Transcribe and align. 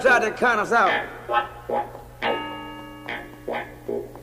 tried 0.00 0.20
to 0.20 0.30
count 0.32 0.60
us 0.60 0.72
out. 0.72 0.90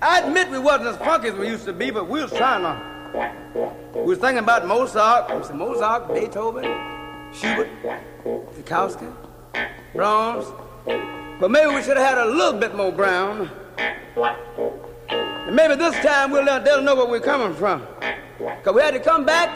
I 0.01 0.21
admit 0.21 0.49
we 0.49 0.59
wasn't 0.59 0.89
as 0.89 0.97
funky 0.97 1.29
as 1.29 1.35
we 1.35 1.47
used 1.47 1.65
to 1.65 1.73
be, 1.73 1.91
but 1.91 2.09
we 2.09 2.21
was 2.21 2.31
trying 2.31 2.63
to. 2.63 2.86
We 3.17 4.03
was 4.03 4.19
thinking 4.19 4.43
about 4.43 4.67
Mozart, 4.67 5.53
Mozart, 5.53 6.13
Beethoven, 6.13 6.63
Schubert, 7.33 7.69
Tchaikovsky, 8.53 9.07
Brahms. 9.93 10.45
But 11.39 11.49
maybe 11.49 11.73
we 11.73 11.81
should 11.81 11.97
have 11.97 12.07
had 12.07 12.17
a 12.19 12.25
little 12.25 12.59
bit 12.59 12.75
more 12.75 12.91
ground. 12.91 13.49
And 15.09 15.55
maybe 15.55 15.75
this 15.75 15.95
time 16.05 16.31
we'll 16.31 16.43
let 16.43 16.63
them 16.63 16.85
know 16.85 16.95
where 16.95 17.07
we're 17.07 17.19
coming 17.19 17.55
from. 17.55 17.85
Because 18.37 18.75
we 18.75 18.81
had 18.81 18.93
to 18.93 18.99
come 18.99 19.25
back 19.25 19.49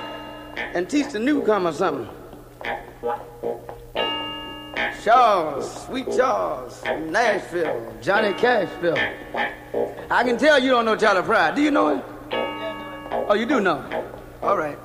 and 0.73 0.89
teach 0.89 1.11
the 1.11 1.19
newcomers 1.19 1.77
something. 1.77 2.09
Charles, 5.03 5.85
Sweet 5.85 6.11
Charles, 6.15 6.83
Nashville, 6.83 7.93
Johnny 8.01 8.33
Cashville. 8.33 8.97
I 10.09 10.23
can 10.23 10.37
tell 10.37 10.59
you 10.59 10.71
don't 10.71 10.85
know 10.85 10.95
Charlie 10.95 11.23
Pride. 11.23 11.55
Do 11.55 11.61
you 11.61 11.71
know 11.71 11.95
him? 11.95 12.03
Oh, 13.27 13.33
you 13.33 13.45
do 13.45 13.59
know. 13.59 13.83
All 14.41 14.57
right. 14.57 14.77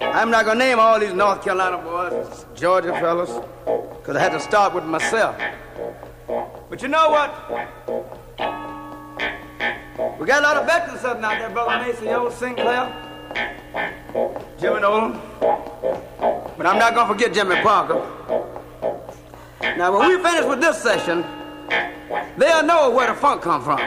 I'm 0.00 0.30
not 0.30 0.44
gonna 0.44 0.58
name 0.58 0.78
all 0.78 0.98
these 0.98 1.12
North 1.12 1.42
Carolina 1.42 1.78
boys, 1.78 2.46
Georgia 2.54 2.92
fellas, 3.00 3.30
because 3.98 4.16
I 4.16 4.20
had 4.20 4.32
to 4.32 4.40
start 4.40 4.74
with 4.74 4.84
myself. 4.84 5.36
But 6.70 6.82
you 6.82 6.88
know 6.88 7.10
what? 7.10 7.30
We 10.18 10.26
got 10.26 10.40
a 10.40 10.42
lot 10.42 10.56
of 10.56 10.66
veterans 10.66 11.00
sitting 11.00 11.24
out 11.24 11.38
there, 11.38 11.50
Brother 11.50 11.84
Mason, 11.84 12.08
old 12.08 12.32
Sinclair, 12.32 12.92
Jimmy 14.60 14.80
Nolan. 14.80 15.20
But 15.40 16.66
I'm 16.66 16.78
not 16.78 16.94
gonna 16.94 17.08
forget 17.08 17.32
Jimmy 17.32 17.56
Parker. 17.62 18.04
Now, 19.60 19.96
when 19.96 20.08
we 20.08 20.22
finish 20.22 20.44
with 20.44 20.60
this 20.60 20.82
session, 20.82 21.24
they'll 22.38 22.62
know 22.64 22.90
where 22.90 23.08
the 23.08 23.14
funk 23.14 23.42
come 23.42 23.62
from. 23.62 23.78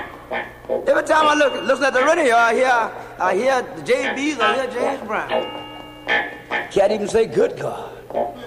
Every 0.87 1.03
time 1.03 1.27
I 1.27 1.35
look 1.35 1.53
listen 1.63 1.85
at 1.85 1.93
the 1.93 2.03
radio, 2.03 2.35
I 2.35 2.53
hear 2.53 2.91
I 3.19 3.35
hear 3.35 3.61
the 3.61 3.81
JBs, 3.81 4.39
I 4.39 4.55
hear 4.55 4.71
James 4.71 5.07
Brown. 5.07 6.69
Can't 6.71 6.91
even 6.91 7.07
say 7.07 7.25
good 7.25 7.59
God. 7.59 7.97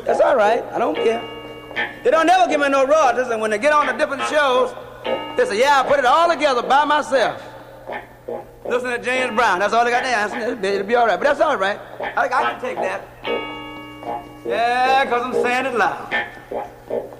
That's 0.05 0.21
all 0.21 0.37
right. 0.37 0.63
I 0.73 0.79
don't 0.79 0.95
care. 0.95 1.23
They 2.03 2.11
don't 2.11 2.27
never 2.27 2.49
give 2.51 2.61
me 2.61 2.69
no 2.69 2.87
royalties, 2.87 3.29
and 3.29 3.41
when 3.41 3.51
they 3.51 3.59
get 3.59 3.73
on 3.73 3.87
the 3.87 3.93
different 3.93 4.23
shows, 4.29 4.75
they 5.37 5.45
say, 5.45 5.59
"Yeah, 5.59 5.81
I 5.81 5.89
put 5.89 5.99
it 5.99 6.05
all 6.05 6.29
together 6.29 6.63
by 6.63 6.85
myself." 6.85 7.43
Listen 8.67 8.91
to 8.91 8.99
James 8.99 9.35
Brown. 9.35 9.59
That's 9.59 9.75
all 9.75 9.85
they 9.85 9.91
got 9.91 10.03
to 10.03 10.09
answer. 10.09 10.67
It'll 10.67 10.87
be 10.87 10.95
all 10.95 11.07
right. 11.07 11.19
But 11.19 11.25
that's 11.25 11.41
all 11.41 11.57
right. 11.57 11.79
I, 12.01 12.25
I 12.25 12.29
can 12.29 12.61
take 12.61 12.77
that. 12.77 13.03
Yeah, 14.47 15.05
because 15.05 15.23
I'm 15.23 15.33
saying 15.43 15.67
it 15.67 15.75
loud. 15.75 17.11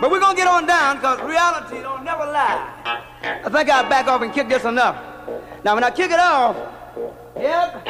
But 0.00 0.10
we're 0.12 0.20
going 0.20 0.36
to 0.36 0.40
get 0.40 0.46
on 0.46 0.64
down 0.66 0.96
because 0.96 1.20
reality 1.22 1.82
don't 1.82 2.04
never 2.04 2.24
lie. 2.24 3.08
I 3.22 3.48
think 3.50 3.68
I'll 3.68 3.88
back 3.88 4.06
off 4.06 4.22
and 4.22 4.32
kick 4.32 4.48
this 4.48 4.64
enough. 4.64 4.96
Now, 5.64 5.74
when 5.74 5.82
I 5.82 5.90
kick 5.90 6.12
it 6.12 6.20
off, 6.20 6.56
yep, 7.36 7.82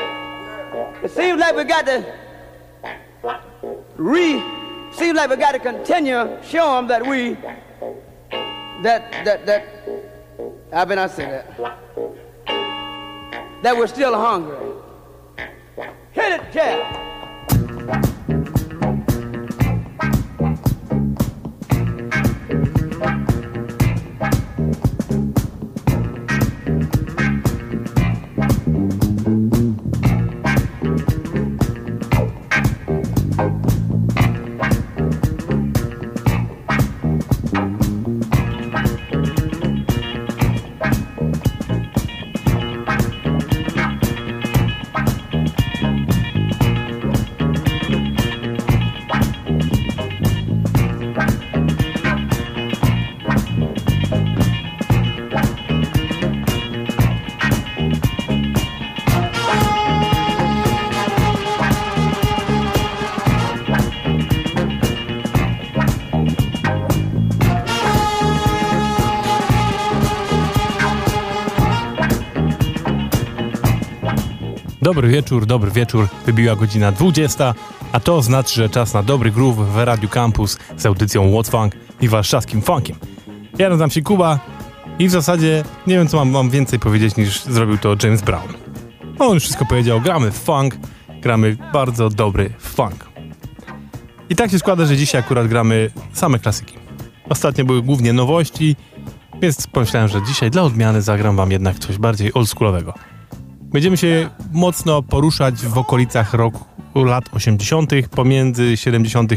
it 1.04 1.10
seems 1.10 1.38
like 1.38 1.54
we 1.54 1.64
got 1.64 1.84
to 1.86 2.04
re, 3.96 4.42
seems 4.92 5.16
like 5.16 5.28
we 5.28 5.36
got 5.36 5.52
to 5.52 5.58
continue 5.58 6.42
show 6.42 6.76
them 6.76 6.86
that 6.88 7.06
we, 7.06 7.34
that, 8.82 9.12
that, 9.24 9.44
that, 9.44 9.66
how 10.72 10.86
can 10.86 10.98
I 10.98 11.06
say 11.08 11.26
that? 11.26 11.56
That 13.62 13.76
we're 13.76 13.86
still 13.86 14.14
hungry. 14.14 14.56
Hit 16.12 16.40
it, 16.40 16.52
Jeff. 16.52 17.17
Dobry 74.88 75.08
wieczór, 75.08 75.46
dobry 75.46 75.70
wieczór. 75.70 76.08
Wybiła 76.26 76.56
godzina 76.56 76.92
20, 76.92 77.54
a 77.92 78.00
to 78.00 78.22
znaczy, 78.22 78.54
że 78.54 78.68
czas 78.68 78.94
na 78.94 79.02
dobry 79.02 79.30
groove 79.30 79.56
w 79.56 79.76
Radio 79.76 80.08
Campus 80.08 80.58
z 80.76 80.86
audycją 80.86 81.30
What's 81.30 81.50
Funk 81.50 81.76
i 82.00 82.08
warszawskim 82.08 82.62
funkiem. 82.62 82.96
Ja 83.58 83.68
nazywam 83.68 83.90
się 83.90 84.02
Kuba 84.02 84.38
i 84.98 85.08
w 85.08 85.10
zasadzie 85.10 85.64
nie 85.86 85.94
wiem, 85.94 86.08
co 86.08 86.16
mam 86.16 86.32
wam 86.32 86.50
więcej 86.50 86.78
powiedzieć 86.78 87.16
niż 87.16 87.44
zrobił 87.44 87.78
to 87.78 87.96
James 88.02 88.22
Brown. 88.22 88.48
On 89.18 89.34
już 89.34 89.42
wszystko 89.42 89.66
powiedział, 89.66 90.00
gramy 90.00 90.30
funk, 90.30 90.76
gramy 91.20 91.56
bardzo 91.72 92.10
dobry 92.10 92.50
funk. 92.58 93.08
I 94.30 94.36
tak 94.36 94.50
się 94.50 94.58
składa, 94.58 94.86
że 94.86 94.96
dzisiaj 94.96 95.20
akurat 95.20 95.48
gramy 95.48 95.90
same 96.12 96.38
klasyki. 96.38 96.74
Ostatnio 97.28 97.64
były 97.64 97.82
głównie 97.82 98.12
nowości, 98.12 98.76
więc 99.42 99.66
pomyślałem, 99.66 100.08
że 100.08 100.22
dzisiaj 100.22 100.50
dla 100.50 100.62
odmiany 100.62 101.02
zagram 101.02 101.36
wam 101.36 101.50
jednak 101.50 101.78
coś 101.78 101.98
bardziej 101.98 102.34
oldschoolowego. 102.34 102.94
Będziemy 103.72 103.96
się 103.96 104.30
mocno 104.52 105.02
poruszać 105.02 105.54
w 105.54 105.78
okolicach 105.78 106.34
roku 106.34 106.64
lat 106.94 107.24
80., 107.32 107.92
pomiędzy 108.10 108.76
70. 108.76 109.32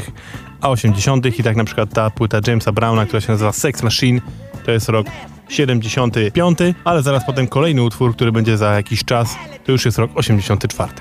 a 0.62 0.70
80. 0.70 1.40
i 1.40 1.44
tak 1.44 1.56
na 1.56 1.64
przykład 1.64 1.94
ta 1.94 2.10
płyta 2.10 2.40
Jamesa 2.48 2.72
Browna, 2.72 3.06
która 3.06 3.22
się 3.22 3.32
nazywa 3.32 3.52
Sex 3.52 3.84
Machine, 3.84 4.22
to 4.66 4.72
jest 4.72 4.90
rok 4.90 5.08
75, 5.50 6.60
ale 6.84 7.02
zaraz 7.02 7.26
potem 7.26 7.48
kolejny 7.48 7.84
utwór, 7.84 8.16
który 8.16 8.32
będzie 8.32 8.58
za 8.58 8.74
jakiś 8.74 9.06
czas, 9.06 9.36
to 9.66 9.72
już 9.72 9.86
jest 9.86 9.98
rok 9.98 10.12
84. 10.16 10.92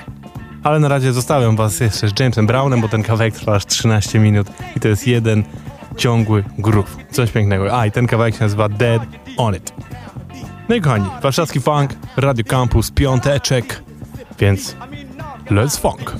Ale 0.62 0.80
na 0.80 0.88
razie 0.88 1.12
zostawiam 1.12 1.56
was 1.56 1.80
jeszcze 1.80 2.08
z 2.08 2.20
Jamesem 2.20 2.46
Brownem, 2.46 2.80
bo 2.80 2.88
ten 2.88 3.02
kawałek 3.02 3.34
trwa 3.34 3.54
aż 3.54 3.66
13 3.66 4.18
minut 4.18 4.46
i 4.76 4.80
to 4.80 4.88
jest 4.88 5.06
jeden 5.06 5.44
ciągły 5.96 6.44
groove. 6.58 6.96
Coś 7.10 7.30
pięknego. 7.30 7.78
A, 7.78 7.86
i 7.86 7.90
ten 7.90 8.06
kawałek 8.06 8.34
się 8.34 8.40
nazywa 8.40 8.68
Dead 8.68 9.02
On 9.36 9.56
It. 9.56 9.72
No 10.70 10.76
i 10.76 10.80
kochani, 10.80 11.10
warszawski 11.22 11.60
funk, 11.60 11.90
Radio 12.16 12.44
Campus, 12.44 12.90
piąteczek, 12.90 13.82
więc 14.38 14.76
let's 15.50 15.80
funk. 15.80 16.16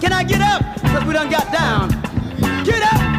Can 0.00 0.12
I 0.12 0.24
get 0.24 0.40
up? 0.40 0.62
Because 0.74 1.04
we 1.04 1.12
done 1.12 1.30
got 1.30 1.52
down. 1.52 1.90
Get 2.64 2.82
up! 2.82 3.09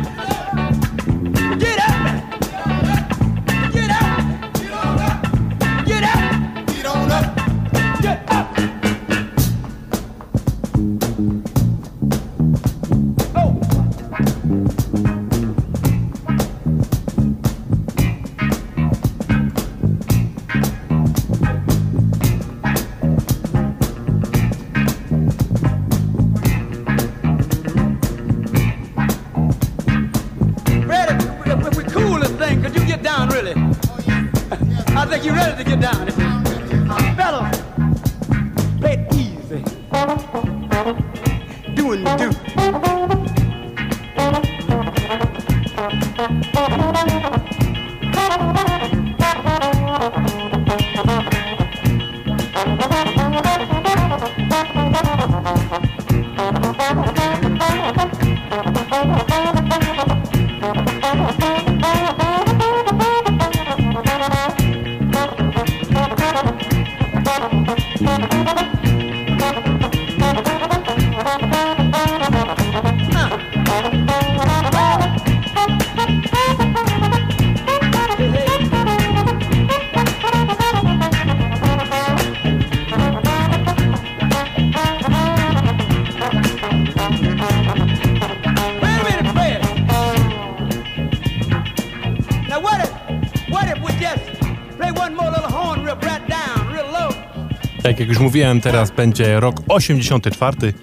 jak 98.01 98.09
już 98.09 98.19
mówiłem, 98.19 98.61
teraz 98.61 98.91
będzie 98.91 99.39
rok 99.39 99.55
84, 99.67 100.73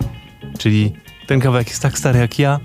czyli 0.59 0.93
ten 1.27 1.41
kawałek 1.41 1.69
jest 1.69 1.83
tak 1.83 1.99
stary 1.99 2.19
jak 2.19 2.39
ja. 2.39 2.61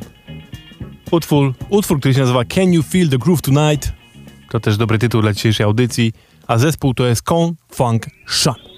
Utwór, 1.11 1.53
utwór, 1.69 1.99
który 1.99 2.13
się 2.13 2.19
nazywa 2.19 2.45
Can 2.45 2.73
You 2.73 2.83
Feel 2.83 3.09
the 3.09 3.17
Groove 3.17 3.41
Tonight? 3.41 3.93
To 4.49 4.59
też 4.59 4.77
dobry 4.77 4.99
tytuł 4.99 5.21
dla 5.21 5.33
dzisiejszej 5.33 5.63
audycji, 5.63 6.13
a 6.47 6.57
zespół 6.57 6.93
to 6.93 7.05
jest 7.05 7.21
Kong 7.21 7.57
Funk 7.71 8.05
Shan. 8.27 8.72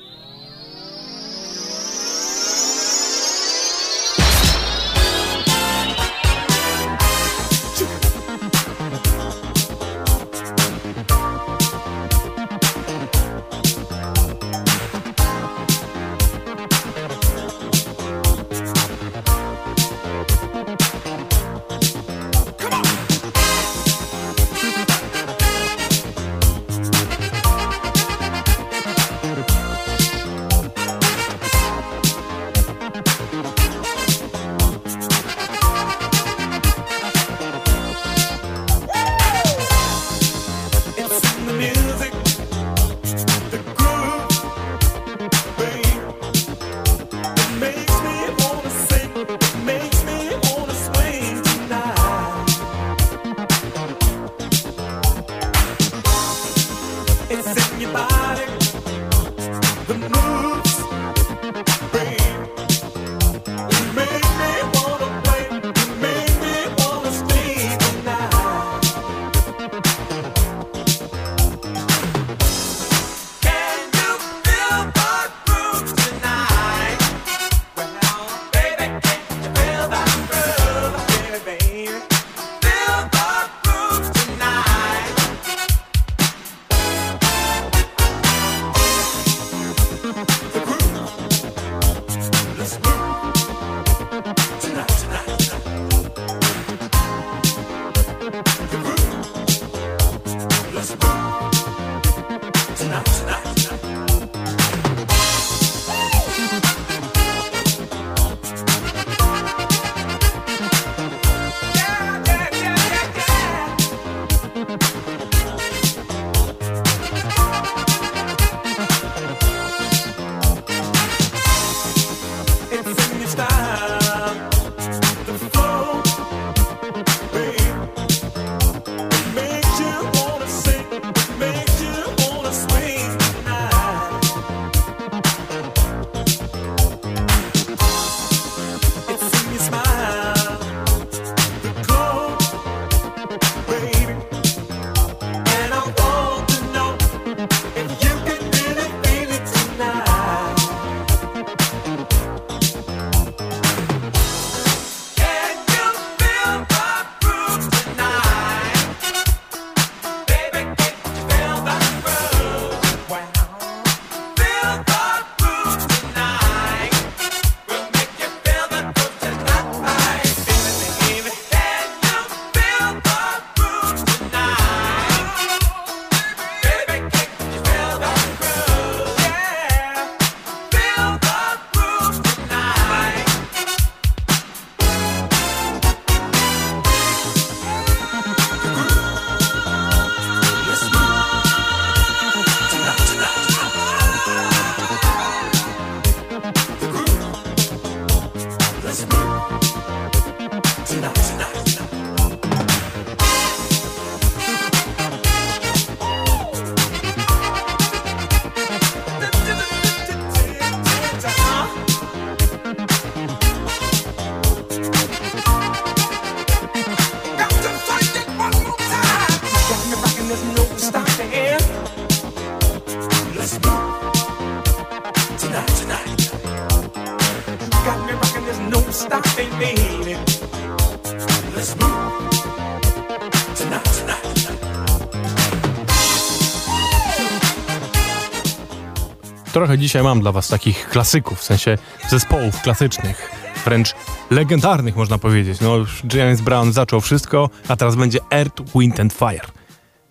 Trochę 239.56 239.78
dzisiaj 239.78 240.04
mam 240.04 240.22
dla 240.22 240.32
was 240.32 240.48
takich 240.48 240.89
klasyków, 240.89 241.39
w 241.39 241.44
sensie 241.44 241.78
zespołów 242.10 242.62
klasycznych, 242.62 243.32
wręcz 243.65 243.96
legendarnych 244.30 244.96
można 244.96 245.18
powiedzieć. 245.18 245.60
No 245.62 245.76
James 246.13 246.41
Brown 246.41 246.74
zaczął 246.74 247.02
wszystko, 247.02 247.50
a 247.68 247.76
teraz 247.76 247.96
będzie 247.96 248.20
Earth, 248.32 248.63
Wind 248.76 249.00
and 249.00 249.13
Fire. 249.13 249.48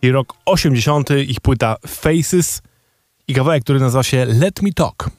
I 0.02 0.10
rok 0.10 0.32
80. 0.44 1.10
ich 1.26 1.40
płyta 1.40 1.76
Faces 1.86 2.62
i 3.28 3.34
kawałek, 3.34 3.64
który 3.64 3.80
nazywa 3.80 4.02
się 4.02 4.24
Let 4.24 4.62
Me 4.62 4.72
Talk. 4.72 5.10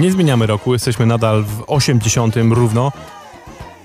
Nie 0.00 0.12
zmieniamy 0.12 0.46
roku, 0.46 0.72
jesteśmy 0.72 1.06
nadal 1.06 1.44
w 1.44 1.64
80 1.66 2.36
równo. 2.36 2.92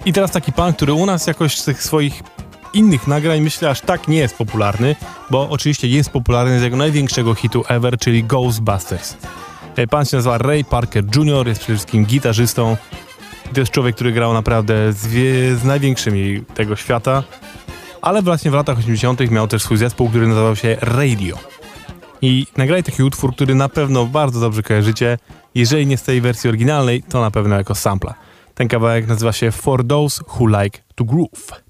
I 0.06 0.14
teraz 0.14 0.32
taki 0.32 0.52
pan, 0.54 0.74
który 0.74 0.94
u 0.94 1.06
nas 1.06 1.28
jakoś 1.28 1.58
z 1.58 1.66
tych 1.66 1.84
swoich 1.84 2.24
innych 2.74 3.08
nagrań 3.08 3.42
myślę 3.42 3.70
aż 3.70 3.82
tak 3.82 4.08
nie 4.08 4.18
jest 4.18 4.38
popularny, 4.38 4.96
bo 5.30 5.50
oczywiście 5.50 5.88
jest 5.88 6.10
popularny 6.10 6.60
z 6.60 6.64
jego 6.64 6.78
największego 6.78 7.36
hitu 7.36 7.64
ever, 7.68 7.98
czyli 7.98 8.24
Ghostbusters. 8.24 9.18
E, 9.76 9.88
Pan 9.88 10.06
się 10.06 10.18
nazywa 10.18 10.38
Ray 10.38 10.64
Parker 10.64 11.04
Jr., 11.16 11.48
jest 11.48 11.62
przede 11.62 11.78
wszystkim 11.78 12.06
gitarzystą. 12.06 12.78
To 13.54 13.60
jest 13.60 13.72
człowiek, 13.72 13.96
który 13.96 14.12
grał 14.12 14.34
naprawdę 14.34 14.94
z, 14.94 15.00
z 15.60 15.64
największymi 15.64 16.44
tego 16.54 16.76
świata, 16.76 17.24
ale 18.02 18.22
właśnie 18.22 18.52
w 18.52 18.54
latach 18.54 18.78
80. 18.78 19.32
miał 19.32 19.48
też 19.48 19.64
swój 19.64 19.78
zespół, 19.78 20.10
który 20.10 20.28
nazywał 20.28 20.56
się 20.56 20.78
Radio. 20.82 21.55
I 22.26 22.48
nagrali 22.58 22.84
taki 22.84 23.04
utwór, 23.04 23.36
który 23.36 23.56
na 23.56 23.70
pewno 23.70 24.06
bardzo 24.06 24.40
dobrze 24.40 24.64
kojarzycie. 24.64 25.18
Jeżeli 25.56 25.88
nie 25.88 25.98
z 25.98 26.04
tej 26.04 26.22
wersji 26.22 26.48
oryginalnej, 26.48 27.04
to 27.04 27.22
na 27.22 27.32
pewno 27.32 27.56
jako 27.56 27.76
sampla. 27.76 28.14
Ten 28.54 28.68
kawałek 28.68 29.08
nazywa 29.08 29.34
się 29.34 29.52
For 29.52 29.88
Those 29.88 30.24
Who 30.28 30.48
Like 30.48 30.80
to 30.96 31.04
Groove. 31.04 31.65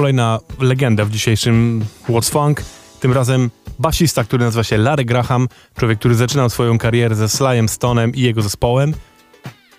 Kolejna 0.00 0.38
legenda 0.60 1.04
w 1.04 1.10
dzisiejszym 1.10 1.84
What's 2.08 2.30
Funk. 2.30 2.62
Tym 3.00 3.12
razem 3.12 3.50
basista, 3.78 4.24
który 4.24 4.44
nazywa 4.44 4.64
się 4.64 4.76
Larry 4.76 5.04
Graham. 5.04 5.48
Człowiek, 5.78 5.98
który 5.98 6.14
zaczynał 6.14 6.50
swoją 6.50 6.78
karierę 6.78 7.14
ze 7.14 7.28
Slyem 7.28 7.68
Stonem 7.68 8.14
i 8.14 8.20
jego 8.20 8.42
zespołem. 8.42 8.94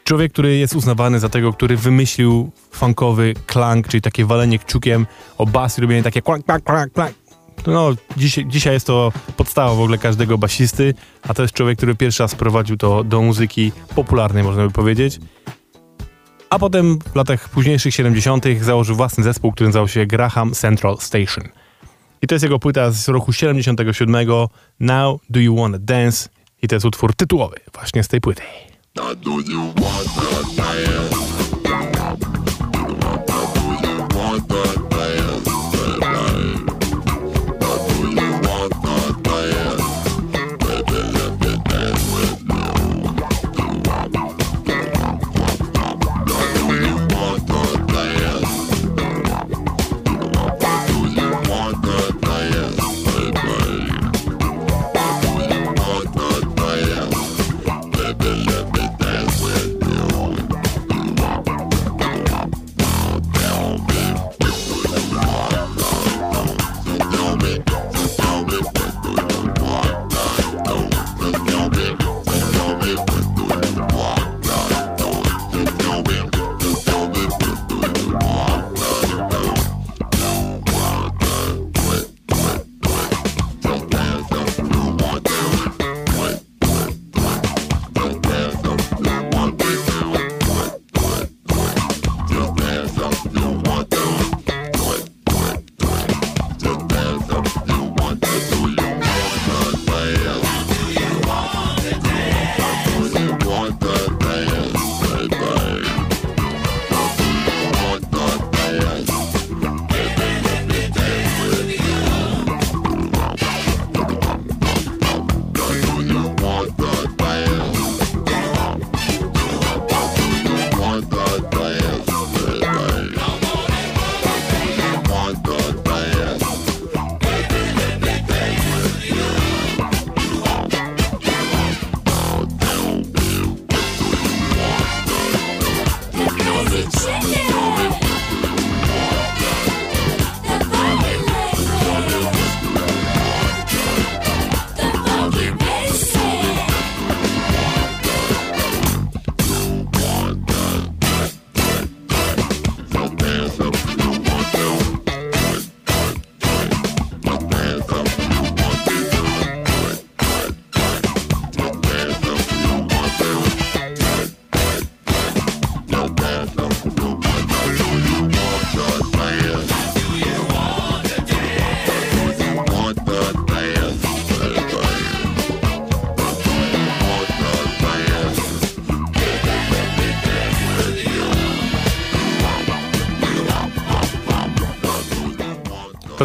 Człowiek, 0.03 0.34
który 0.34 0.57
jest 0.57 0.75
uznawany 0.75 1.19
za 1.19 1.29
tego, 1.29 1.53
który 1.53 1.77
wymyślił 1.77 2.51
funkowy 2.71 3.34
klank, 3.45 3.88
czyli 3.88 4.01
takie 4.01 4.25
walenie 4.25 4.60
kciukiem 4.60 5.07
o 5.38 5.45
bas 5.45 5.77
i 5.77 5.81
robienie 5.81 6.03
takie 6.03 6.21
klank, 6.21 6.45
klank, 6.45 6.63
klank, 6.63 6.93
klank. 6.93 7.15
No, 7.67 7.89
dzisiaj, 8.17 8.45
dzisiaj 8.45 8.73
jest 8.73 8.88
to 8.88 9.12
podstawa 9.38 9.75
w 9.75 9.79
ogóle 9.79 9.97
każdego 9.97 10.38
basisty, 10.38 10.93
a 11.21 11.34
to 11.34 11.41
jest 11.41 11.53
człowiek, 11.53 11.77
który 11.77 11.95
pierwszy 11.95 12.23
raz 12.23 12.36
prowadził 12.36 12.77
to 12.77 13.03
do 13.03 13.21
muzyki 13.21 13.71
popularnej, 13.95 14.43
można 14.43 14.63
by 14.63 14.71
powiedzieć. 14.71 15.19
A 16.51 16.59
potem 16.59 16.99
w 17.13 17.15
latach 17.15 17.49
późniejszych 17.49 17.95
70. 17.95 18.45
założył 18.61 18.95
własny 18.95 19.23
zespół, 19.23 19.51
który 19.51 19.67
nazywał 19.67 19.87
się 19.87 20.05
Graham 20.05 20.53
Central 20.53 20.97
Station. 20.99 21.43
I 22.21 22.27
to 22.27 22.35
jest 22.35 22.43
jego 22.43 22.59
płyta 22.59 22.91
z 22.91 23.07
roku 23.07 23.33
77, 23.33 24.27
Now 24.79 25.21
Do 25.29 25.39
You 25.39 25.55
Wanna 25.55 25.77
Dance? 25.79 26.29
I 26.61 26.67
to 26.67 26.75
jest 26.75 26.85
utwór 26.85 27.15
tytułowy 27.15 27.55
właśnie 27.73 28.03
z 28.03 28.07
tej 28.07 28.21
płyty. 28.21 28.41
Do 28.95 29.31
you 29.31 29.73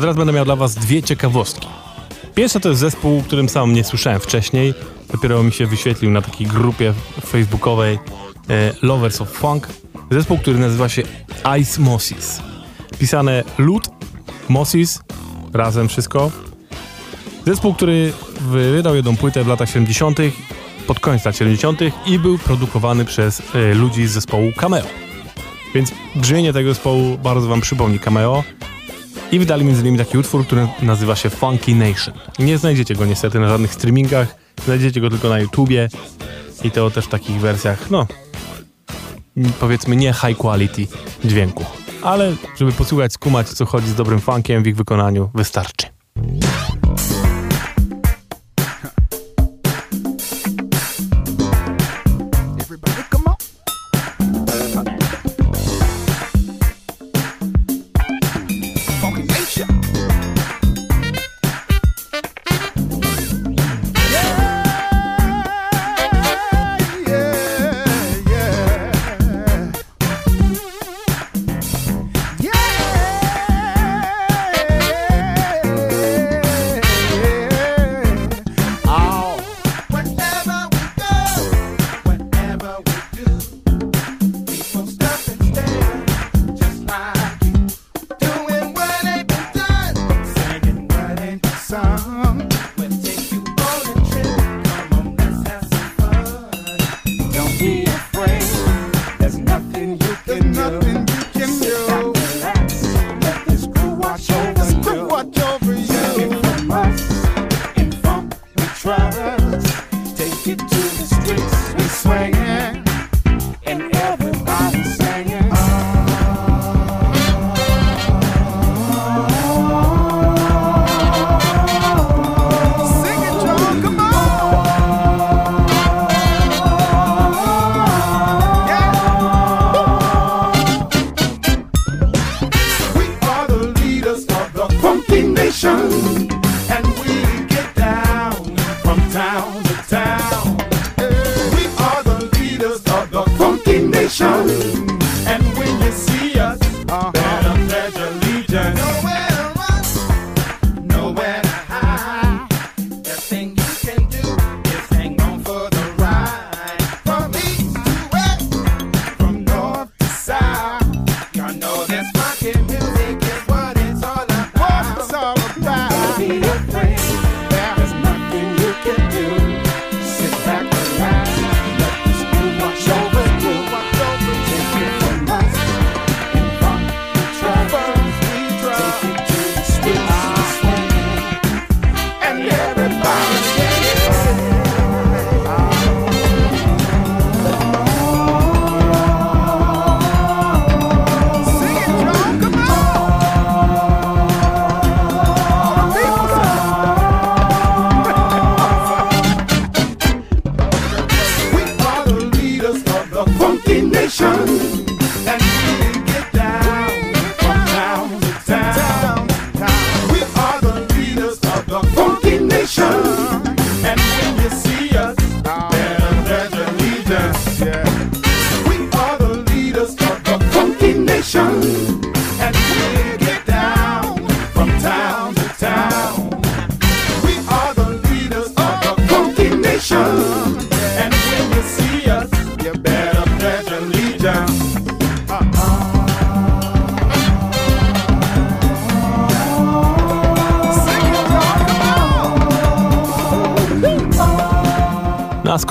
teraz 0.07 0.17
będę 0.17 0.33
miał 0.33 0.45
dla 0.45 0.57
was 0.57 0.75
dwie 0.75 1.03
ciekawostki. 1.03 1.67
Pierwsza 2.35 2.61
to 2.61 2.69
jest 2.69 2.81
zespół, 2.81 3.23
którym 3.23 3.49
sam 3.49 3.73
nie 3.73 3.85
słyszałem 3.85 4.21
wcześniej. 4.21 4.75
Dopiero 5.13 5.43
mi 5.43 5.53
się 5.53 5.67
wyświetlił 5.67 6.11
na 6.11 6.23
takiej 6.23 6.47
grupie 6.47 6.95
facebookowej 7.27 7.99
e, 8.51 8.73
Lovers 8.83 9.21
of 9.21 9.31
Funk. 9.31 9.69
Zespół, 10.11 10.39
który 10.39 10.59
nazywa 10.59 10.89
się 10.89 11.03
Ice 11.61 11.81
Mossis. 11.81 12.43
Pisane 12.99 13.45
Lud, 13.59 13.89
Mossis, 14.49 15.01
razem 15.53 15.89
wszystko. 15.89 16.31
Zespół, 17.47 17.75
który 17.75 18.13
wydał 18.41 18.97
jedną 18.97 19.17
płytę 19.17 19.45
w 19.45 19.49
latach 19.49 19.71
70., 19.71 20.19
pod 20.87 21.01
koniec 21.01 21.25
lat 21.25 21.37
70. 21.37 21.81
i 22.07 22.19
był 22.19 22.39
produkowany 22.39 23.05
przez 23.05 23.43
e, 23.55 23.75
ludzi 23.75 24.07
z 24.07 24.11
zespołu 24.11 24.53
Cameo. 24.57 24.87
Więc 25.75 25.93
brzmienie 26.15 26.53
tego 26.53 26.69
zespołu 26.69 27.19
bardzo 27.19 27.49
wam 27.49 27.61
przypomni 27.61 27.99
Cameo. 27.99 28.45
I 29.33 29.39
wydali 29.39 29.65
między 29.65 29.81
innymi 29.81 29.99
taki 29.99 30.19
utwór, 30.19 30.47
który 30.47 30.69
nazywa 30.83 31.17
się 31.17 31.31
Funky 31.31 31.75
Nation. 31.75 32.15
Nie 32.39 32.59
znajdziecie 32.59 32.95
go 32.95 33.07
niestety 33.07 33.41
na 33.41 33.49
żadnych 33.49 33.73
streamingach, 33.73 34.37
znajdziecie 34.65 35.01
go 35.01 35.11
tylko 35.11 35.29
na 35.29 35.39
YouTubie 35.39 35.89
i 36.65 36.71
to 36.71 36.91
też 36.91 37.05
w 37.05 37.09
takich 37.09 37.41
wersjach, 37.41 37.91
no 37.91 38.07
powiedzmy 39.61 39.97
nie 39.97 40.13
high 40.13 40.39
quality 40.39 40.87
dźwięku. 41.25 41.65
Ale 42.03 42.33
żeby 42.59 42.73
posłuchać, 42.73 43.13
skumać 43.13 43.49
co 43.49 43.67
chodzi 43.67 43.89
z 43.89 43.95
dobrym 43.95 44.21
funkiem 44.21 44.63
w 44.63 44.67
ich 44.67 44.77
wykonaniu, 44.77 45.31
wystarczy. 45.35 45.87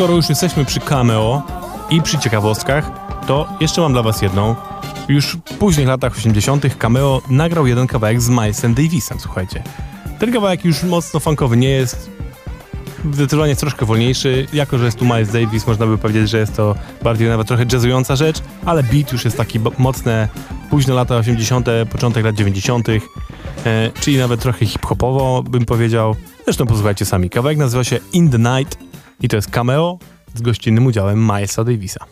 Skoro 0.05 0.17
już 0.17 0.29
jesteśmy 0.29 0.65
przy 0.65 0.79
cameo 0.79 1.41
i 1.89 2.01
przy 2.01 2.19
ciekawostkach, 2.19 2.91
to 3.27 3.47
jeszcze 3.59 3.81
mam 3.81 3.93
dla 3.93 4.03
was 4.03 4.21
jedną. 4.21 4.55
Już 5.07 5.35
w 5.35 5.39
późnych 5.39 5.87
latach 5.87 6.17
80. 6.17 6.77
cameo 6.77 7.21
nagrał 7.29 7.67
jeden 7.67 7.87
kawałek 7.87 8.21
z 8.21 8.29
Milesem 8.29 8.73
Davisem, 8.73 9.19
słuchajcie. 9.19 9.63
Ten 10.19 10.33
kawałek 10.33 10.65
już 10.65 10.83
mocno 10.83 11.19
funkowy 11.19 11.57
nie 11.57 11.69
jest, 11.69 12.09
zdecydowanie 13.13 13.49
jest 13.49 13.61
troszkę 13.61 13.85
wolniejszy. 13.85 14.47
Jako, 14.53 14.77
że 14.77 14.85
jest 14.85 14.97
tu 14.97 15.05
Miles 15.05 15.31
Davis, 15.31 15.67
można 15.67 15.85
by 15.85 15.97
powiedzieć, 15.97 16.29
że 16.29 16.39
jest 16.39 16.55
to 16.55 16.75
bardziej 17.03 17.29
nawet 17.29 17.47
trochę 17.47 17.65
jazzująca 17.71 18.15
rzecz, 18.15 18.41
ale 18.65 18.83
beat 18.83 19.11
już 19.11 19.25
jest 19.25 19.37
taki 19.37 19.59
mocne, 19.77 20.27
późne 20.69 20.93
lata 20.93 21.15
80., 21.15 21.67
początek 21.91 22.25
lat 22.25 22.35
90., 22.35 22.89
e, 22.89 22.99
czyli 24.01 24.17
nawet 24.17 24.41
trochę 24.41 24.65
hip-hopowo 24.65 25.43
bym 25.43 25.65
powiedział. 25.65 26.15
Zresztą 26.43 26.65
posłuchajcie 26.65 27.05
sami. 27.05 27.29
Kawałek 27.29 27.57
nazywa 27.57 27.83
się 27.83 27.99
In 28.13 28.29
the 28.29 28.39
Night 28.39 28.84
i 29.21 29.27
to 29.27 29.35
jest 29.35 29.51
cameo 29.51 29.99
z 30.35 30.41
gościnnym 30.41 30.85
udziałem 30.85 31.19
Milesa 31.19 31.63
Davisa. 31.63 32.05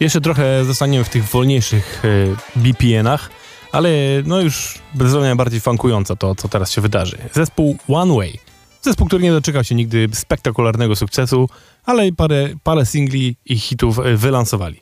Jeszcze 0.00 0.20
trochę 0.20 0.64
zostaniemy 0.64 1.04
w 1.04 1.08
tych 1.08 1.24
wolniejszych 1.24 2.02
e, 2.04 2.58
BPN-ach. 2.60 3.30
ale 3.72 3.90
no 4.26 4.40
już 4.40 4.78
bezwzględnie 4.94 5.36
bardziej 5.36 5.60
funkująca 5.60 6.16
to, 6.16 6.34
co 6.34 6.48
teraz 6.48 6.72
się 6.72 6.80
wydarzy. 6.80 7.18
Zespół 7.32 7.76
One 7.88 8.14
Way. 8.16 8.38
Zespół, 8.82 9.06
który 9.06 9.22
nie 9.22 9.30
doczekał 9.32 9.64
się 9.64 9.74
nigdy 9.74 10.08
spektakularnego 10.12 10.96
sukcesu, 10.96 11.48
ale 11.84 12.12
parę, 12.12 12.48
parę 12.62 12.86
singli 12.86 13.36
i 13.44 13.58
hitów 13.58 13.98
e, 13.98 14.16
wylansowali. 14.16 14.80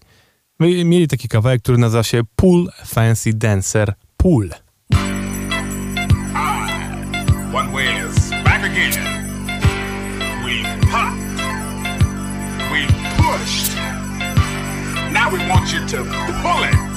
My- 0.58 0.84
Mieli 0.84 1.08
taki 1.08 1.28
kawałek, 1.28 1.62
który 1.62 1.78
nazywa 1.78 2.02
się 2.02 2.20
Pool 2.36 2.68
Fancy 2.86 3.32
Dancer 3.32 3.94
Pool. 4.16 4.50
One 7.54 7.72
way 7.72 7.86
is 8.10 8.30
back 8.44 8.64
again. 8.64 9.07
We 15.30 15.40
want 15.40 15.70
you 15.74 15.86
to 15.88 16.04
pull 16.40 16.62
it. 16.64 16.87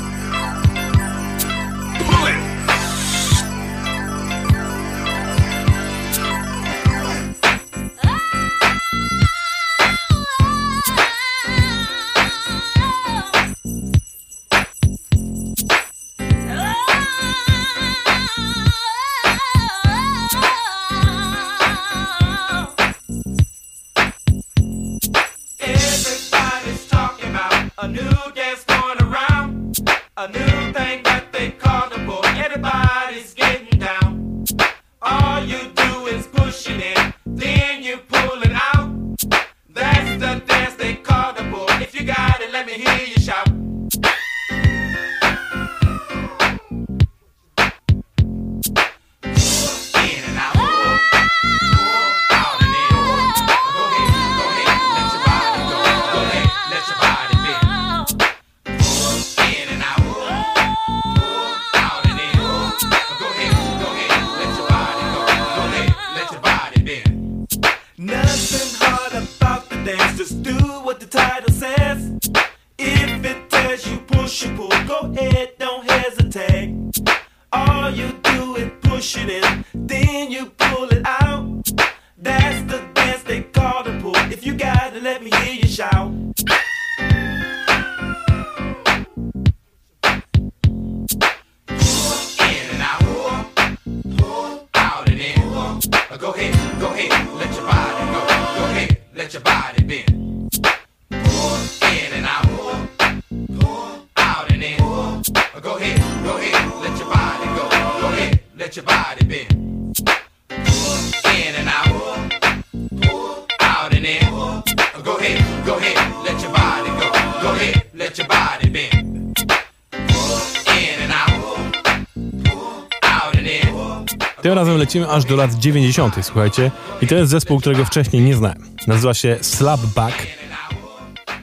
Lecimy 124.92 125.10
aż 125.10 125.26
do 125.26 125.36
lat 125.36 125.54
90., 125.54 126.16
słuchajcie. 126.22 126.72
I 127.02 127.08
to 127.08 127.16
jest 127.16 127.32
zespół, 127.32 127.60
którego 127.60 127.86
wcześniej 127.86 128.22
nie 128.22 128.36
znałem. 128.36 128.58
Nazywa 128.88 129.14
się 129.14 129.38
Slapback. 129.42 130.28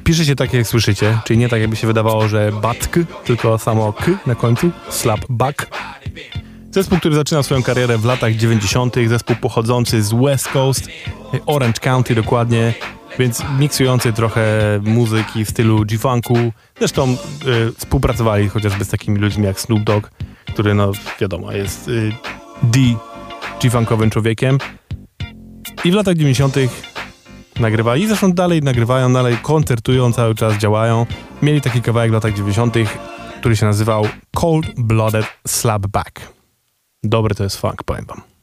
Pisze 0.04 0.24
się 0.24 0.36
tak, 0.36 0.52
jak 0.54 0.66
słyszycie, 0.66 1.18
czyli 1.24 1.38
nie 1.38 1.48
tak, 1.48 1.60
jakby 1.60 1.76
się 1.76 1.86
wydawało, 1.86 2.28
że 2.28 2.52
batk, 2.62 2.98
tylko 3.24 3.58
samo 3.58 3.92
k 3.92 4.04
na 4.26 4.34
końcu. 4.34 4.70
Slapback. 4.88 5.66
Zespół, 6.70 6.98
który 6.98 7.14
zaczynał 7.14 7.42
swoją 7.42 7.62
karierę 7.62 7.98
w 7.98 8.04
latach 8.04 8.34
90., 8.34 8.96
zespół 9.06 9.36
pochodzący 9.36 10.02
z 10.02 10.12
West 10.12 10.48
Coast, 10.48 10.88
Orange 11.46 11.80
County 11.80 12.14
dokładnie, 12.14 12.74
więc 13.18 13.42
miksujący 13.58 14.12
trochę 14.12 14.42
muzyki 14.82 15.44
w 15.44 15.50
stylu 15.50 15.84
G-Funku. 15.84 16.52
Zresztą 16.78 17.16
y, 17.68 17.72
współpracowali 17.78 18.48
chociażby 18.48 18.84
z 18.84 18.88
takimi 18.88 19.18
ludźmi 19.18 19.44
jak 19.44 19.60
Snoop 19.60 19.82
Dogg, 19.82 20.10
który, 20.46 20.74
no 20.74 20.92
wiadomo, 21.20 21.52
jest 21.52 21.88
y, 21.88 22.12
D 22.62 22.80
G-Funkowym 23.62 24.10
człowiekiem. 24.10 24.58
I 25.84 25.90
w 25.90 25.94
latach 25.94 26.14
90. 26.14 26.56
nagrywali, 27.60 28.06
zresztą 28.06 28.32
dalej 28.32 28.62
nagrywają, 28.62 29.12
dalej 29.12 29.36
koncertują, 29.42 30.12
cały 30.12 30.34
czas 30.34 30.58
działają. 30.58 31.06
Mieli 31.42 31.60
taki 31.60 31.82
kawałek 31.82 32.10
w 32.10 32.14
latach 32.14 32.34
90., 32.34 32.74
który 33.40 33.56
się 33.56 33.66
nazywał 33.66 34.04
Cold 34.36 34.66
Blooded 34.76 35.26
Slapback. 35.46 36.32
Dobry 37.02 37.34
to 37.34 37.44
jest 37.44 37.60
funk, 37.60 37.82
powiem 37.82 38.04
wam. 38.04 38.37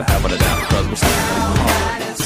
but 0.00 0.08
having 0.08 0.32
a 0.32 0.44
out 0.44 0.60
because 0.60 0.88
we're 0.88 0.96
still 0.96 1.10
in 1.10 1.26
the 1.28 2.12
on 2.12 2.19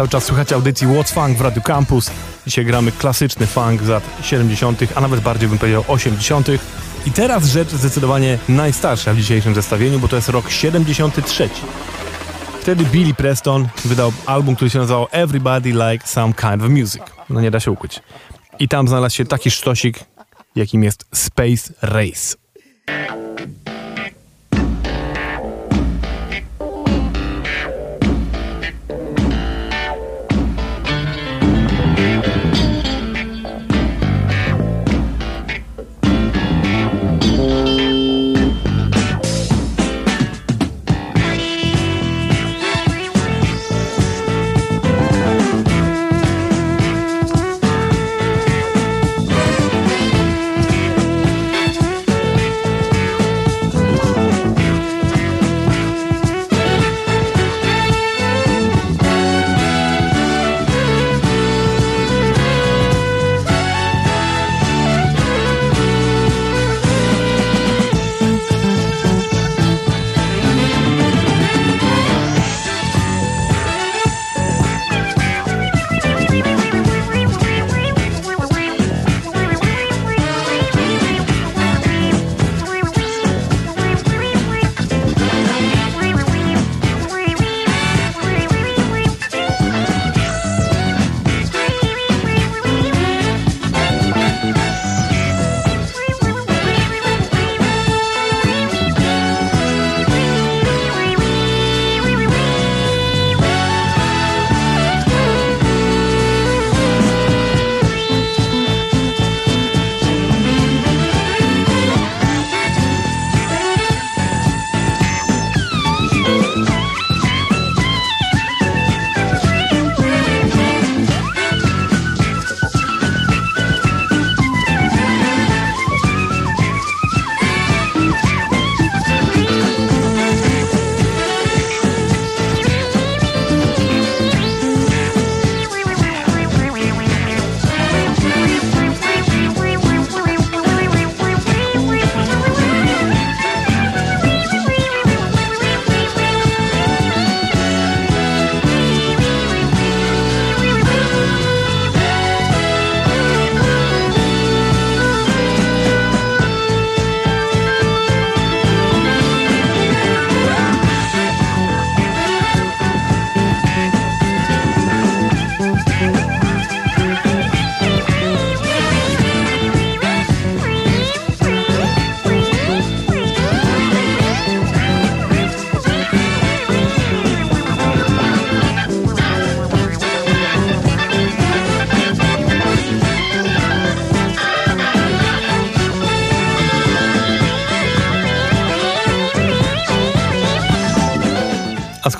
Cały 0.00 0.08
czas 0.08 0.24
słuchacie 0.24 0.54
audycji 0.54 0.86
What's 0.86 1.12
Funk 1.14 1.38
w 1.38 1.40
Radio 1.40 1.62
Campus. 1.62 2.10
Dzisiaj 2.46 2.64
gramy 2.64 2.92
klasyczny 2.92 3.46
funk 3.46 3.82
z 3.82 3.88
lat 3.88 4.04
70., 4.22 4.80
a 4.94 5.00
nawet 5.00 5.20
bardziej 5.20 5.48
bym 5.48 5.58
powiedział 5.58 5.84
80. 5.88 6.48
I 7.06 7.10
teraz 7.10 7.44
rzecz 7.44 7.68
zdecydowanie 7.68 8.38
najstarsza 8.48 9.14
w 9.14 9.16
dzisiejszym 9.16 9.54
zestawieniu, 9.54 9.98
bo 9.98 10.08
to 10.08 10.16
jest 10.16 10.28
rok 10.28 10.50
73. 10.50 11.48
Wtedy 12.60 12.84
Billy 12.84 13.14
Preston 13.14 13.68
wydał 13.84 14.12
album, 14.26 14.56
który 14.56 14.70
się 14.70 14.78
nazywał 14.78 15.06
Everybody 15.10 15.70
Like 15.70 16.06
Some 16.06 16.34
Kind 16.34 16.62
of 16.62 16.70
Music. 16.70 17.02
No 17.30 17.40
nie 17.40 17.50
da 17.50 17.60
się 17.60 17.70
ukryć. 17.70 18.00
I 18.58 18.68
tam 18.68 18.88
znalazł 18.88 19.16
się 19.16 19.24
taki 19.24 19.50
sztosik, 19.50 19.98
jakim 20.56 20.84
jest 20.84 21.04
Space 21.14 21.72
Race. 21.82 22.36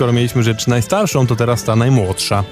Skoro 0.01 0.13
mieliśmy 0.13 0.43
rzecz 0.43 0.67
najstarszą, 0.67 1.27
to 1.27 1.37
teraz 1.37 1.65
ta 1.65 1.77
najmłodsza. 1.77 2.45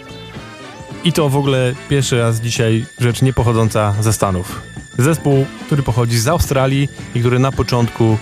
I 1.05 1.13
to 1.13 1.29
w 1.29 1.37
ogóle 1.37 1.75
pierwszy 1.89 2.19
raz 2.19 2.41
dzisiaj 2.41 2.87
rzecz 2.99 3.23
nie 3.23 3.33
pochodząca 3.33 3.95
ze 4.01 4.13
Stanów. 4.13 4.63
Zespół, 4.99 5.47
który 5.67 5.83
pochodzi 5.83 6.19
z 6.19 6.29
Australii 6.29 6.89
i 7.15 7.21
który 7.21 7.39
na 7.39 7.53
początku 7.53 8.19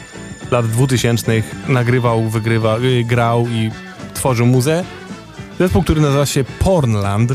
lat 0.50 0.66
2000 0.66 1.42
nagrywał, 1.68 2.28
wygrywa, 2.28 2.78
y, 2.78 3.04
grał 3.04 3.46
i 3.46 3.70
tworzył 4.14 4.46
muzę. 4.46 4.84
Zespół, 5.58 5.82
który 5.82 6.00
nazywa 6.00 6.26
się 6.26 6.44
Pornland. 6.44 7.32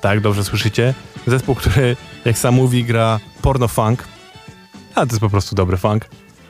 Tak, 0.00 0.20
dobrze 0.20 0.44
słyszycie. 0.44 0.94
Zespół, 1.26 1.54
który, 1.54 1.96
jak 2.24 2.38
sam 2.38 2.54
mówi, 2.54 2.84
gra 2.84 3.20
porno 3.42 3.68
funk. 3.68 4.04
A 4.94 5.00
to 5.00 5.06
jest 5.06 5.20
po 5.20 5.30
prostu 5.30 5.56
dobry 5.56 5.76
funk. 5.76 6.04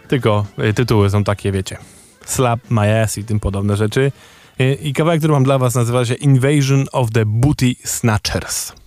Tylko 0.09 0.47
y, 0.59 0.75
tytuły 0.75 1.11
są 1.11 1.25
takie, 1.25 1.53
wiecie. 1.53 1.79
Slap 2.25 2.61
My 2.71 3.03
Ass 3.03 3.19
i 3.19 3.25
tym 3.25 3.41
podobne 3.41 3.77
rzeczy. 3.77 4.12
I 4.83 4.93
kawałek, 4.93 5.21
który 5.21 5.33
mam 5.33 5.45
dla 5.45 5.59
was 5.59 5.75
nazywa 5.75 6.05
się 6.05 6.15
Invasion 6.15 6.87
of 6.93 7.11
the 7.11 7.27
Booty 7.27 7.75
Snatchers. 7.85 8.78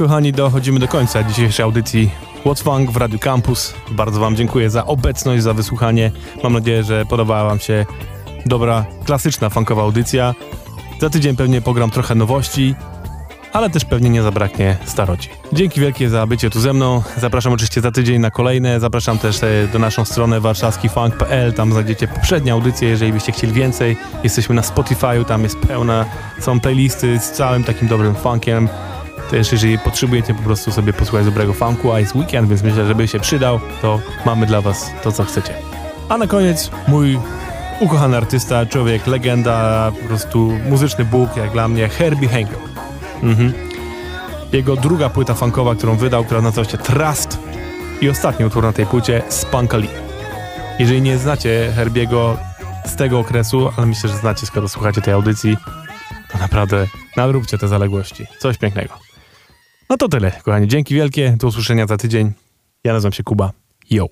Kochani, 0.00 0.32
dochodzimy 0.32 0.80
do 0.80 0.88
końca 0.88 1.22
dzisiejszej 1.22 1.64
audycji 1.64 2.10
What's 2.44 2.62
Funk 2.62 2.90
w 2.90 2.96
Radiu 2.96 3.18
Campus. 3.18 3.74
Bardzo 3.90 4.20
Wam 4.20 4.36
dziękuję 4.36 4.70
za 4.70 4.86
obecność, 4.86 5.42
za 5.42 5.54
wysłuchanie. 5.54 6.10
Mam 6.42 6.52
nadzieję, 6.52 6.84
że 6.84 7.06
podobała 7.06 7.44
Wam 7.44 7.58
się 7.58 7.86
dobra, 8.46 8.84
klasyczna 9.04 9.50
funkowa 9.50 9.82
audycja. 9.82 10.34
Za 11.00 11.10
tydzień 11.10 11.36
pewnie 11.36 11.60
pogram 11.60 11.90
trochę 11.90 12.14
nowości, 12.14 12.74
ale 13.52 13.70
też 13.70 13.84
pewnie 13.84 14.10
nie 14.10 14.22
zabraknie 14.22 14.76
staroci. 14.84 15.28
Dzięki 15.52 15.80
wielkie 15.80 16.08
za 16.08 16.26
bycie 16.26 16.50
tu 16.50 16.60
ze 16.60 16.72
mną. 16.72 17.02
Zapraszam 17.16 17.52
oczywiście 17.52 17.80
za 17.80 17.90
tydzień 17.90 18.20
na 18.20 18.30
kolejne. 18.30 18.80
Zapraszam 18.80 19.18
też 19.18 19.42
e, 19.42 19.68
do 19.72 19.78
naszą 19.78 20.04
stronę 20.04 20.40
warszawskifunk.pl. 20.40 21.52
Tam 21.52 21.72
znajdziecie 21.72 22.08
poprzednie 22.08 22.52
audycje, 22.52 22.88
jeżeli 22.88 23.12
byście 23.12 23.32
chcieli 23.32 23.52
więcej. 23.52 23.96
Jesteśmy 24.24 24.54
na 24.54 24.62
Spotify'u, 24.62 25.24
tam 25.24 25.42
jest 25.42 25.58
pełna, 25.58 26.04
są 26.38 26.60
playlisty 26.60 27.18
z 27.18 27.30
całym 27.30 27.64
takim 27.64 27.88
dobrym 27.88 28.14
funkiem. 28.14 28.68
Też 29.30 29.52
jeżeli 29.52 29.78
potrzebujecie 29.78 30.34
po 30.34 30.42
prostu 30.42 30.72
sobie 30.72 30.92
posłuchać 30.92 31.24
dobrego 31.24 31.52
funku, 31.52 31.92
a 31.92 32.00
jest 32.00 32.14
weekend, 32.14 32.48
więc 32.48 32.62
myślę, 32.62 32.86
że 32.86 32.94
by 32.94 33.08
się 33.08 33.20
przydał, 33.20 33.60
to 33.82 34.00
mamy 34.26 34.46
dla 34.46 34.60
was 34.60 34.90
to, 35.02 35.12
co 35.12 35.24
chcecie. 35.24 35.54
A 36.08 36.18
na 36.18 36.26
koniec 36.26 36.70
mój 36.88 37.18
ukochany 37.80 38.16
artysta, 38.16 38.66
człowiek, 38.66 39.06
legenda, 39.06 39.92
po 40.02 40.08
prostu 40.08 40.58
muzyczny 40.68 41.04
bóg, 41.04 41.36
jak 41.36 41.52
dla 41.52 41.68
mnie, 41.68 41.88
Herbie 41.88 42.28
Hancock. 42.28 42.68
Mhm. 43.22 43.52
Jego 44.52 44.76
druga 44.76 45.10
płyta 45.10 45.34
funkowa, 45.34 45.74
którą 45.74 45.96
wydał, 45.96 46.24
która 46.24 46.40
nazywa 46.40 46.70
się 46.70 46.78
Trust 46.78 47.38
i 48.00 48.08
ostatni 48.08 48.44
utwór 48.44 48.62
na 48.62 48.72
tej 48.72 48.86
płycie, 48.86 49.22
Spunka 49.28 49.76
Lee. 49.76 49.88
Jeżeli 50.78 51.02
nie 51.02 51.18
znacie 51.18 51.72
Herbiego 51.76 52.38
z 52.84 52.96
tego 52.96 53.18
okresu, 53.18 53.70
ale 53.76 53.86
myślę, 53.86 54.10
że 54.10 54.16
znacie, 54.16 54.46
skoro 54.46 54.68
słuchacie 54.68 55.00
tej 55.00 55.14
audycji, 55.14 55.56
to 56.32 56.38
naprawdę 56.38 56.86
nadróbcie 57.16 57.58
te 57.58 57.68
zaległości. 57.68 58.26
Coś 58.38 58.58
pięknego. 58.58 59.09
No 59.90 59.96
to 59.96 60.08
tyle, 60.08 60.30
kochani. 60.30 60.68
Dzięki 60.68 60.94
wielkie. 60.94 61.36
Do 61.38 61.48
usłyszenia 61.48 61.86
za 61.86 61.96
tydzień. 61.96 62.32
Ja 62.84 62.92
nazywam 62.92 63.12
się 63.12 63.22
Kuba. 63.22 63.52
Yo. 63.90 64.06